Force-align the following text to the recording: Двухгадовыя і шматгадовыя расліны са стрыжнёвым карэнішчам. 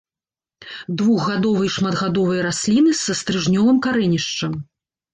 Двухгадовыя 1.01 1.69
і 1.69 1.75
шматгадовыя 1.75 2.41
расліны 2.49 2.97
са 3.05 3.13
стрыжнёвым 3.23 3.77
карэнішчам. 3.89 4.63